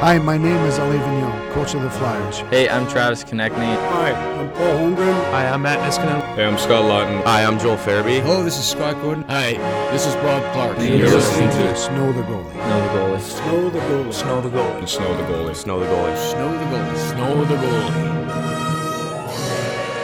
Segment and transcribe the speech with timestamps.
[0.00, 2.40] Hi, my name is Alain Vigneault, coach of the Flyers.
[2.50, 3.74] Hey, I'm Travis Konecny.
[3.88, 5.30] Hi, I'm Paul Holmgren.
[5.30, 6.20] Hi, I'm Matt Niskanen.
[6.34, 7.24] Hey, I'm Scott Laughton.
[7.24, 8.20] Hi, I'm Joel Farabee.
[8.20, 9.24] Hello, this is Scott Gordon.
[9.24, 9.54] Hi,
[9.90, 10.78] this is Bob Clarke.
[10.80, 12.52] And you're listening to Snow the Goalie.
[12.52, 14.12] Snow the goalie.
[14.12, 14.86] Snow the goalie.
[14.86, 15.16] Snow the goalie.
[15.16, 15.56] Snow the goalie.
[15.56, 16.16] Snow the goalie.
[16.30, 16.96] Snow the goalie.
[17.10, 18.16] Snow the goalie.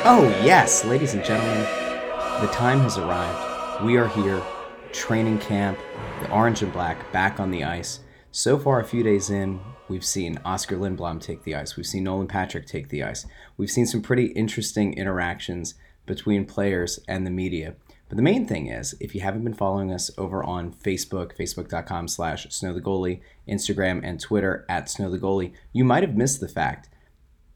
[0.04, 1.60] Oh, yes, ladies and gentlemen,
[2.40, 3.84] the time has arrived.
[3.84, 4.42] We are here,
[4.92, 5.78] training camp,
[6.20, 8.00] the orange and black back on the ice.
[8.30, 11.76] So far, a few days in, we've seen Oskar Lindblom take the ice.
[11.76, 13.26] We've seen Nolan Patrick take the ice.
[13.56, 15.74] We've seen some pretty interesting interactions
[16.06, 17.74] between players and the media.
[18.08, 22.08] But the main thing is, if you haven't been following us over on Facebook, facebook.com
[22.08, 26.88] slash snowthegoalie, Instagram and Twitter at snowthegoalie, you might have missed the fact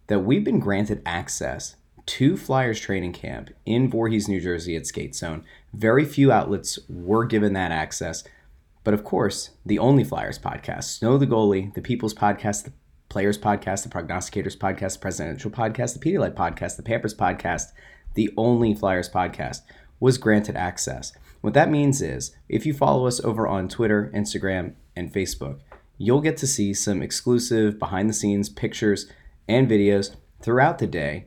[0.07, 5.15] that we've been granted access to Flyers training camp in Voorhees, New Jersey at Skate
[5.15, 5.45] Zone.
[5.75, 8.25] Very few outlets were given that access.
[8.85, 12.73] But of course, the only Flyers podcast, Snow the Goalie, the People's Podcast, the
[13.09, 17.73] Players Podcast, the Prognosticators Podcast, the Presidential Podcast, the Pedialyte Podcast, the Pampers Podcast,
[18.15, 19.63] the only Flyers podcast,
[19.99, 21.13] was granted access.
[21.41, 25.59] What that means is, if you follow us over on Twitter, Instagram, and Facebook,
[25.99, 29.11] you'll get to see some exclusive behind the scenes pictures
[29.49, 31.27] and videos throughout the day,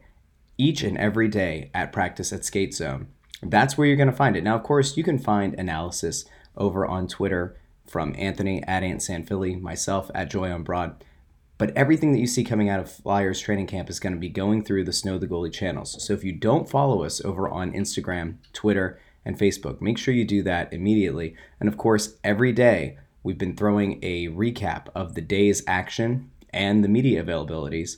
[0.60, 3.08] each and every day at practice at Skate Zone.
[3.42, 4.44] That's where you're going to find it.
[4.44, 6.26] Now, of course, you can find analysis
[6.58, 7.58] over on Twitter
[7.88, 11.04] from Anthony at Ant Philly, myself at Joy on Broad.
[11.58, 14.30] But everything that you see coming out of Flyers training camp is going to be
[14.30, 16.06] going through the Snow the Goalie channels.
[16.06, 20.26] So if you don't follow us over on Instagram, Twitter, and Facebook, make sure you
[20.26, 21.36] do that immediately.
[21.60, 26.84] And of course, every day we've been throwing a recap of the day's action and
[26.84, 27.98] the media availabilities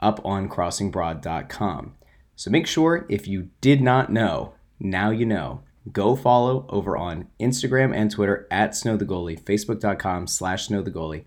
[0.00, 1.94] up on crossingbroad.com.
[2.34, 5.62] So make sure if you did not know, now you know.
[5.92, 10.90] Go follow over on Instagram and Twitter at Snow the Goalie, Facebook.com slash Snow the
[10.90, 11.24] Goalie.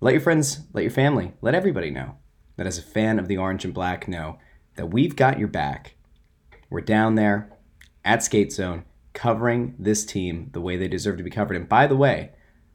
[0.00, 2.16] Let your friends, let your family, let everybody know
[2.56, 4.38] that as a fan of the orange and black, know
[4.76, 5.94] that we've got your back.
[6.68, 7.50] We're down there
[8.04, 11.56] at Skate Zone covering this team the way they deserve to be covered.
[11.56, 12.32] And by the way,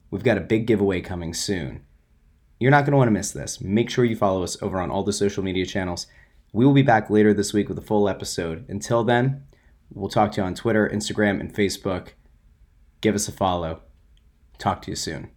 [0.10, 1.82] we've got a big giveaway coming soon.
[2.60, 3.62] You're not going to want to miss this.
[3.62, 6.08] Make sure you follow us over on all the social media channels.
[6.52, 8.66] We will be back later this week with a full episode.
[8.68, 9.46] Until then,
[9.94, 12.10] we'll talk to you on Twitter, Instagram, and Facebook.
[13.02, 13.82] Give us a follow.
[14.58, 15.30] Talk to you soon.